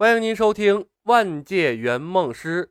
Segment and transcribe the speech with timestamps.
[0.00, 2.64] 欢迎您收听《万界圆梦师》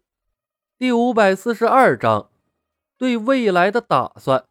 [0.80, 2.32] 第五百四十二章：
[2.98, 4.46] 对未来的打算。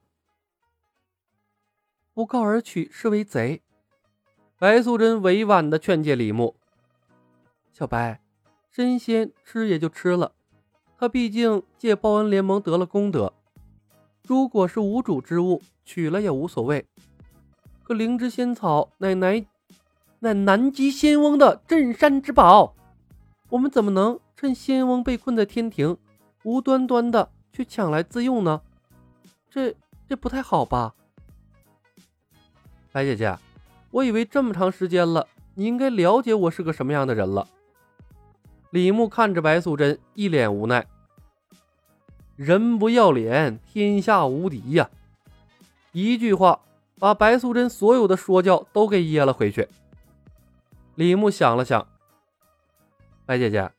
[2.14, 3.62] 不告而取是为贼。
[4.60, 6.54] 白素贞委婉的劝诫李牧
[7.74, 8.20] ：“小白，
[8.70, 10.30] 神仙吃也就吃了，
[10.96, 13.34] 他毕竟借报恩联盟得了功德。
[14.22, 16.86] 如果是无主之物，取了也无所谓。
[17.82, 19.44] 可灵芝仙草乃乃……”
[20.20, 22.74] 那南极仙翁的镇山之宝，
[23.50, 25.96] 我们怎么能趁仙翁被困在天庭，
[26.42, 28.60] 无端端的去抢来自用呢？
[29.48, 29.74] 这
[30.08, 30.94] 这不太好吧？
[32.90, 33.38] 白姐姐，
[33.90, 37.46] 我以为这么长时间了，你应该了解我是个什么样的人了。
[38.70, 40.86] 李牧看着白素贞，一脸无奈。
[42.34, 44.90] 人不要脸，天下无敌呀！
[45.92, 46.60] 一句话
[46.98, 49.68] 把白素贞所有的说教都给噎了回去。
[50.98, 51.86] 李牧想了想，
[53.24, 53.70] 白姐姐，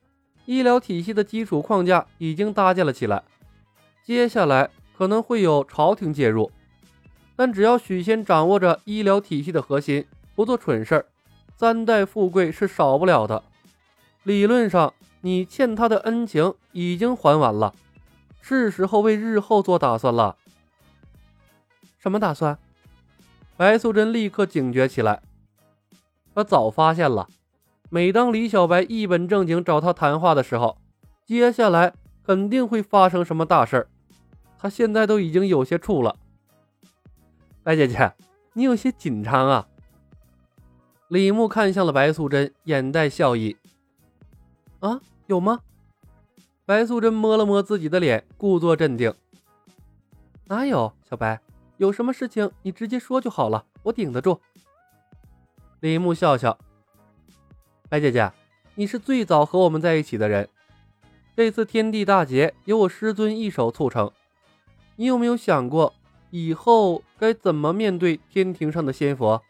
[0.46, 3.22] 医疗体系的基础框架已经搭建了起来，
[4.02, 6.50] 接下来可能会有朝廷介入，
[7.36, 11.06] 但只要许仙掌握着医疗体系的核心，不做蠢事儿，
[11.58, 13.42] 三代富贵是少不了的。
[14.22, 17.74] 理论上，你欠他的恩情已经还完了，
[18.40, 20.38] 是时候为日后做打算了。
[21.98, 22.58] 什么打算？
[23.58, 25.20] 白素贞立刻警觉起来。
[26.40, 27.28] 他早发现了，
[27.90, 30.78] 每当李小白一本正经找他谈话的时候，
[31.26, 31.92] 接下来
[32.24, 33.88] 肯定会发生什么大事儿。
[34.56, 36.16] 他现在都已经有些怵了。
[37.62, 38.14] 白姐姐，
[38.54, 39.68] 你有些紧张啊。
[41.08, 43.58] 李牧看向了白素贞，眼带笑意。
[44.78, 45.60] 啊，有吗？
[46.64, 49.12] 白素贞摸了摸自己的脸，故作镇定。
[50.46, 51.38] 哪有，小白，
[51.76, 54.40] 有什么事情你直接说就好了，我顶得住。
[55.80, 56.58] 李牧笑笑
[57.88, 58.30] ：“白姐姐，
[58.74, 60.46] 你是最早和我们在一起的人。
[61.34, 64.12] 这次天地大劫由我师尊一手促成，
[64.96, 65.94] 你有没有想过
[66.28, 69.42] 以后该怎么面对天庭上的仙佛？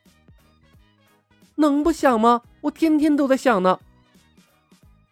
[1.57, 2.43] 能不想吗？
[2.61, 3.81] 我天天都在想呢。”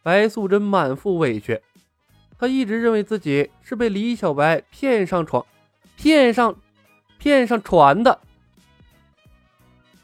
[0.04, 1.60] 白素贞满腹委屈，
[2.38, 5.44] 她一直认为自己是被李小白骗上床、
[5.96, 6.54] 骗上、
[7.18, 8.20] 骗上船的。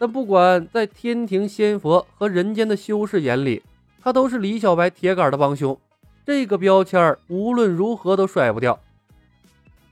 [0.05, 3.63] 但不管在天庭仙佛和人间的修士眼里，
[4.03, 5.81] 他都是李小白铁杆的帮凶，
[6.27, 8.79] 这个标签无论如何都甩不掉。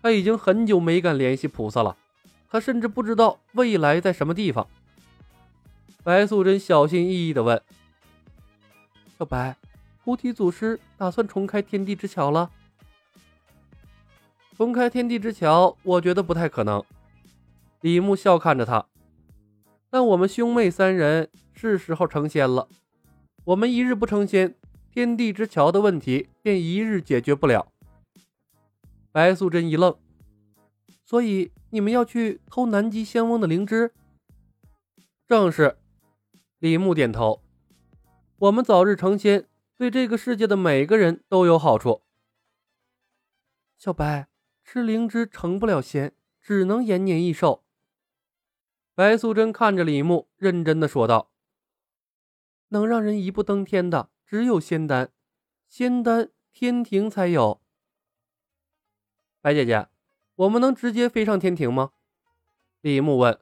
[0.03, 1.97] 他已经很久没敢联系菩萨了，
[2.51, 4.69] 他甚至不知道未来在什么地方。
[6.03, 7.63] 白素贞小心翼翼地问
[9.19, 9.57] ：“小白，
[10.05, 12.51] 菩提祖师打算重开天地之桥了？”
[14.59, 16.85] 重开天地之桥，我觉得不太可能。
[17.81, 18.85] 李牧笑看着他。
[19.93, 22.67] 但我们兄妹三人是时候成仙了。
[23.45, 24.55] 我们一日不成仙，
[24.91, 27.71] 天地之桥的问题便一日解决不了。
[29.11, 29.95] 白素贞一愣，
[31.05, 33.93] 所以你们要去偷南极仙翁的灵芝？
[35.29, 35.77] 正是。
[36.59, 37.43] 李牧点头。
[38.39, 42.01] 我们早日成仙，对这个世界的每个人都有好处。
[43.77, 44.29] 小白，
[44.65, 47.62] 吃灵芝成不了仙，只能延年益寿。
[48.95, 51.31] 白素贞看着李牧，认真的说道
[52.69, 55.11] ：“能让人一步登天的只有仙丹，
[55.67, 57.63] 仙丹天庭才有。”
[59.41, 59.89] 白姐姐，
[60.37, 61.93] 我们能直接飞上天庭吗？
[62.83, 63.39] 李牧问。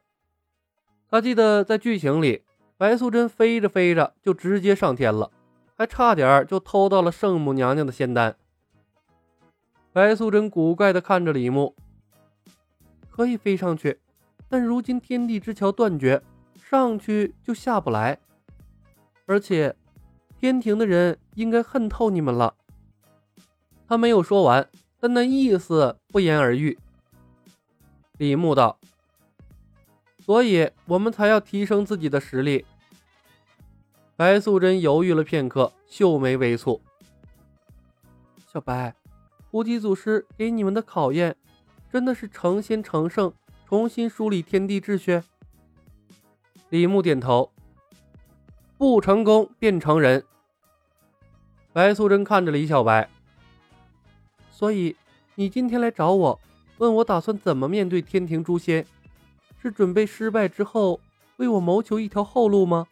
[1.09, 2.45] 他记得在剧情里，
[2.77, 5.33] 白素贞飞着飞着就直接上天了，
[5.75, 8.37] 还差点就偷到了圣母娘娘的仙丹。
[9.93, 11.75] 白素贞古怪的看着李牧
[13.11, 14.01] ：“可以飞上去。”
[14.51, 16.21] 但如今天地之桥断绝，
[16.69, 18.19] 上去就下不来，
[19.25, 19.77] 而且
[20.37, 22.57] 天庭的人应该恨透你们了。
[23.87, 24.69] 他没有说完，
[24.99, 26.77] 但那意思不言而喻。
[28.19, 28.79] 李牧道
[30.19, 32.67] ：“所以我们才要提升自己的实力。”
[34.17, 36.81] 白素贞犹豫了片刻，秀眉微蹙
[38.53, 38.95] ：“小白，
[39.49, 41.37] 菩提祖师给你们的考验，
[41.89, 43.33] 真的是成仙成圣？”
[43.71, 45.23] 重新梳理天地秩序。
[46.71, 47.53] 李牧点头，
[48.77, 50.25] 不成功便成人。
[51.73, 53.09] 白素贞看着李小白，
[54.51, 54.97] 所以
[55.37, 56.41] 你今天来找我，
[56.79, 58.85] 问我打算怎么面对天庭诛仙，
[59.63, 60.99] 是准备失败之后
[61.37, 62.89] 为我谋求一条后路吗？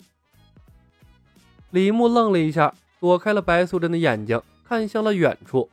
[1.70, 5.68] 李牧愣了一下，躲开了白素贞的眼睛，看向了远处。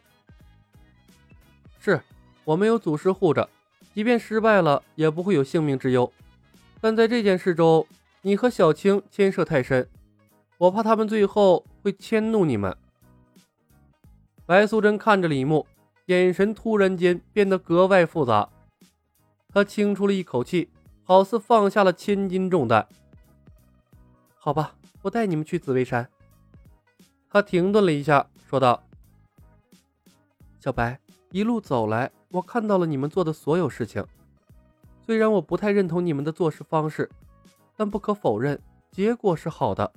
[1.79, 2.01] 是
[2.43, 3.47] 我们有祖师护着。
[3.95, 6.11] 即便失败了，也不会有性命之忧。
[6.81, 7.87] 但在这件事中，
[8.23, 9.87] 你和小青牵涉太深，
[10.57, 12.75] 我怕他们最后会迁怒你们。
[14.45, 15.65] 白素贞看着李牧，
[16.07, 18.49] 眼神突然间变得格外复杂。
[19.53, 20.69] 她轻出了一口气，
[21.05, 22.85] 好似放下了千斤重担。
[24.35, 26.09] 好吧，我带你们去紫薇山。
[27.29, 28.83] 他停顿了一下，说道
[30.59, 30.99] ：“小白，
[31.31, 34.05] 一路走来，我看到了你们做的所有事情。
[35.05, 37.09] 虽然我不太认同你们的做事方式，
[37.77, 38.59] 但不可否认，
[38.91, 39.89] 结果是好的。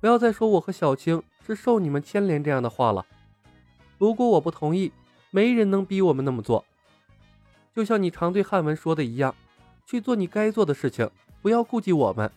[0.00, 3.04] 不要再说我和小青是受你们牵连这样的话了。
[3.98, 4.92] 如果我不同意，
[5.32, 6.64] 没人能逼我们那么做。
[7.74, 9.34] 就像你常对汉文说的一样，
[9.84, 11.10] 去做你该做的事情，
[11.40, 12.30] 不要顾及我们。”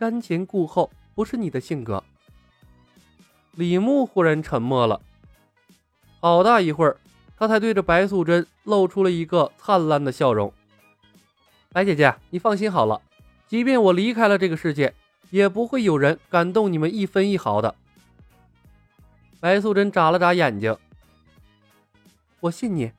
[0.00, 2.02] 瞻前顾后不是你的性格。
[3.52, 5.02] 李牧忽然沉默了，
[6.20, 6.96] 好大一会儿，
[7.36, 10.52] 他才对着白素贞露出了一个灿烂的笑容。
[11.70, 13.00] 白姐姐，你放心好了，
[13.46, 14.94] 即便我离开了这个世界，
[15.30, 17.74] 也不会有人敢动你们一分一毫的。
[19.40, 20.76] 白素贞眨了眨眼睛，
[22.40, 22.92] 我信你，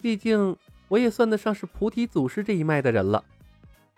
[0.00, 0.56] 毕竟
[0.88, 3.24] 我也算得上是菩提祖师这一脉的人了，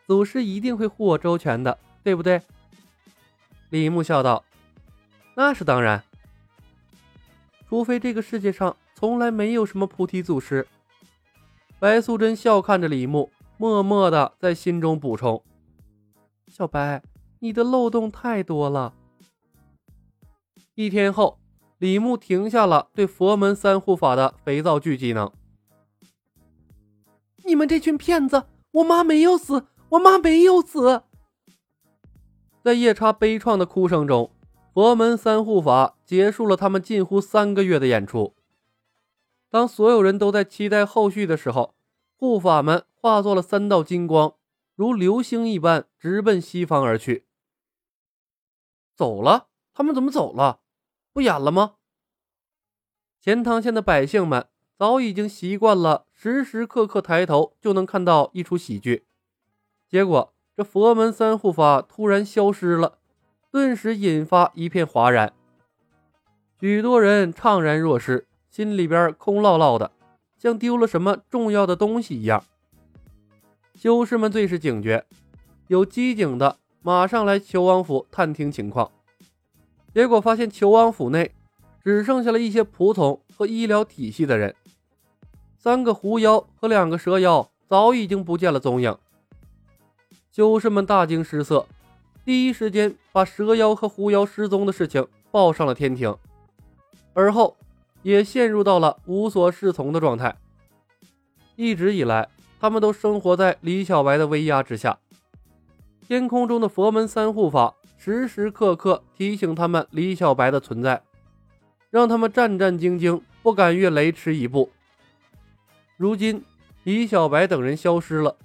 [0.06, 1.78] 祖师一定会护我周全的。
[2.04, 2.42] 对不对？
[3.70, 4.42] 李牧笑道
[5.38, 6.02] ：“那是当然，
[7.68, 10.64] 除非这个世界上从来没有什么菩提祖师。”
[11.80, 15.42] 白素贞笑看着李牧，默默的在心中补充
[16.46, 17.02] ：“小白，
[17.40, 18.94] 你的漏洞太多了。”
[20.76, 21.40] 一天后，
[21.78, 25.28] 李牧停下了对佛门三护法的肥皂剧技能。
[27.44, 28.44] 你们这群骗子！
[28.70, 31.02] 我妈没有死，我妈没有死。
[32.62, 34.30] 在夜叉悲怆的哭声中，
[34.72, 38.32] 佛门三护法结束了他们近乎三个月的演出。
[39.52, 41.74] 当所有人都在期待后续的时候，
[42.16, 44.36] 护法们化作了三道金光，
[44.74, 47.26] 如流星一般直奔西方而去。
[48.96, 49.48] 走了？
[49.74, 50.60] 他们怎么走了？
[51.12, 51.74] 不演了吗？
[53.20, 54.46] 钱塘县的百姓们
[54.78, 59.04] 早已经习惯了时时刻刻抬头就能看到一出喜剧，
[59.86, 60.32] 结果。
[60.54, 62.98] 这佛门三护法突然消失了，
[63.50, 65.34] 顿时引发一片哗然。
[66.58, 69.90] 许多人怅然若失，心里边空落落的，
[70.36, 72.44] 像丢了什么重要的东西一样。
[73.74, 75.06] 修士们最是警觉，
[75.68, 78.92] 有机警的马上来求王府探听情况。
[79.94, 81.32] 结果发现求王府内
[81.82, 84.54] 只剩下了一些仆从和医疗体系的人，
[85.56, 88.94] 三个狐妖和两个蛇妖早已经不见了踪影。
[90.30, 91.66] 修士们大惊失色，
[92.22, 96.14] 第一时间把蛇妖和狐妖失踪的事情报上了天庭，
[97.14, 97.56] 而后
[98.02, 100.36] 也陷入到了无所适从的状态。
[101.56, 102.28] 一直以来，
[102.60, 104.98] 他们都生活在李小白的威压之下。
[106.06, 111.02] 天空中的佛门三护法时时刻刻提醒他们李小白的存在，
[111.90, 114.70] 让他们战战兢兢，不敢越雷池一步。
[115.96, 116.44] 如今，
[116.82, 118.36] 李小白等人消失了。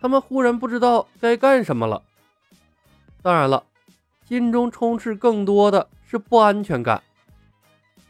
[0.00, 2.02] 他们忽然不知道该干什么了。
[3.22, 3.64] 当然了，
[4.28, 7.02] 心中充斥更多的是不安全感。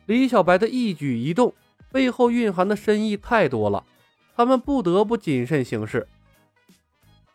[0.06, 1.52] 李小白的一举一动
[1.92, 3.84] 背后蕴含的深意太多了，
[4.34, 6.06] 他们不得不谨慎行事。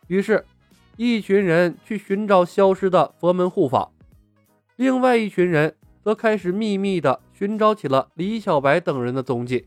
[0.08, 0.44] 于是，
[0.96, 3.90] 一群人去寻找消失的佛门护法，
[4.76, 9.66] 另外一群人则开始秘密地寻找起了李小白等人的踪迹。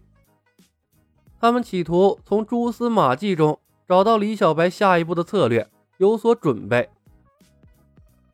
[1.40, 3.60] 他们企图从蛛丝马迹中。
[3.88, 6.90] 找到李小白下一步的策略，有所准备。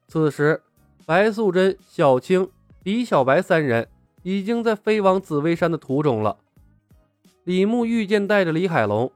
[0.07, 0.63] 此时，
[1.05, 2.49] 白素贞、小青、
[2.83, 3.89] 李小白三人
[4.23, 6.37] 已经在飞往紫薇山的途中了。
[7.43, 9.11] 李牧御剑带着李海龙，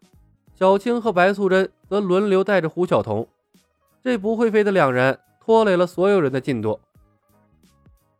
[0.53, 3.27] 小青和白素贞则轮流带着胡晓彤。
[4.03, 6.79] 这不会飞的两人拖累了所有人的进度。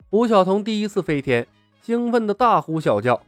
[0.09, 1.47] 胡晓彤第一次飞天，
[1.81, 3.21] 兴奋的大呼小叫，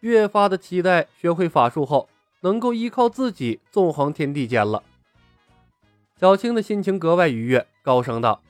[0.00, 2.08] 越发的期待学会法术后。
[2.44, 4.82] 能够依靠自己纵横天地间了。
[6.18, 8.42] 小青的心情格外愉悦，高声道：“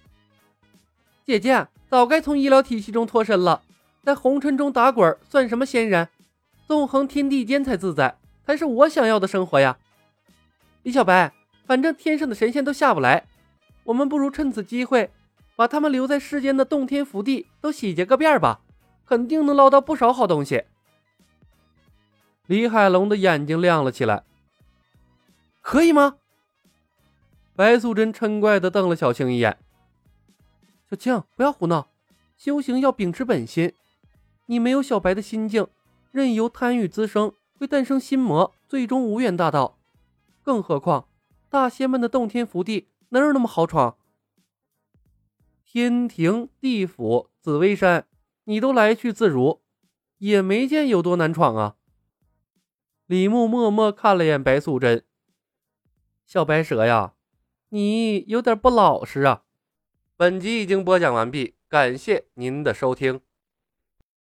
[1.27, 3.61] 姐姐早该从医疗体系中脱身了，
[4.03, 6.09] 在红尘中打滚算什么仙人？
[6.67, 9.79] 纵横天地间才自在，才是我想要的生活呀！”
[10.83, 11.33] 李小白，
[11.65, 13.27] 反正天上的神仙都下不来，
[13.85, 15.11] 我们不如趁此机会，
[15.55, 18.61] 把他们留在世间的洞天福地都洗劫个遍吧，
[19.07, 20.65] 肯定能捞到不少好东西。
[22.47, 24.25] 李海龙的眼睛亮了起来。
[25.61, 26.17] 可以吗？
[27.55, 29.57] 白素贞嗔怪的瞪了小青一眼。
[30.91, 31.89] 小青，不要胡闹，
[32.37, 33.73] 修行要秉持本心。
[34.53, 35.67] 你没有小白的心境，
[36.11, 39.79] 任由贪欲滋生，会诞生心魔，最终无缘大道。
[40.43, 41.09] 更何况，
[41.49, 43.97] 大仙们的洞天福地哪有那么好闯？
[45.65, 48.07] 天庭、地府、紫薇山，
[48.45, 49.63] 你都来去自如，
[50.19, 51.77] 也没见有多难闯啊。
[53.07, 55.03] 李牧默默看了眼白素贞，
[56.27, 57.15] 小白蛇呀，
[57.71, 59.45] 你有点不老实啊。
[60.19, 63.23] 本集已经播讲完毕，感谢您的收听。